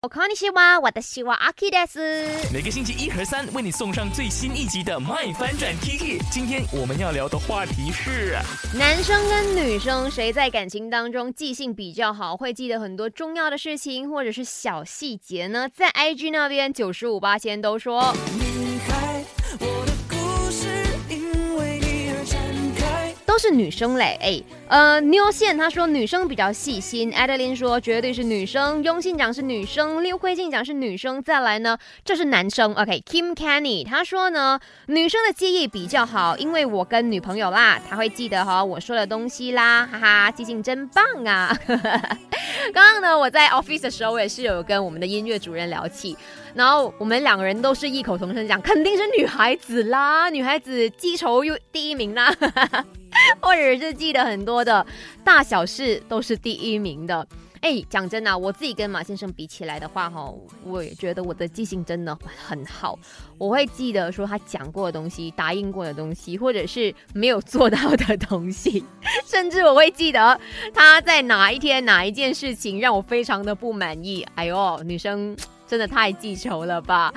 [0.00, 2.24] 我看你希望，我的希望阿 K 的斯。
[2.52, 6.20] 每个星期一和三为你送上最新一集的《麦翻转 Kiki》。
[6.30, 8.38] 今天我们要聊的话题是：
[8.78, 15.68] 男生跟女生谁在感情当中记性比较好，会记得很多重要的事情或者是小细节呢？
[15.68, 18.14] 在 IG 那边，九十五八千都说。
[23.38, 41.56] 都是女生嘞，哎，呃，妞线他说女生比较细心，艾德琳说绝对是女生，雍信讲是女生，六慧静讲是女生，再来呢，这是男生，OK，Kim Kenny 他说呢，女生的记忆比较好，因为我跟女朋友啦，他会记得哈我说的东西啦，哈哈，记性真棒啊。
[42.74, 46.16] 刚刚呢，我在 office 的时候，我也是有跟我们的音乐主任聊起，
[46.54, 52.32] 然后我们两个人都是异口同声讲，肯定是女孩子啦，女孩子记仇又第一名啦。
[52.32, 52.84] 哈哈
[53.40, 54.86] 或者是记得很多的
[55.24, 57.26] 大小事都是第一名的。
[57.60, 60.32] 哎，讲真的，我自己跟马先生比起来的话，哈，
[60.62, 62.96] 我也觉得我的记性真的很好。
[63.36, 68.84] 我会记得说他讲过的东西、答应过的东西，或者是没有做到的东西，
[69.26, 70.40] 甚至我会记得
[70.72, 74.24] 他在哪一天哪一件事情让我非常的不满意。
[74.36, 77.12] 哎呦，女生真的太记仇了吧！